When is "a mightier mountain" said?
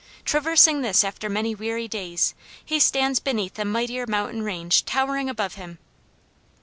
3.59-4.41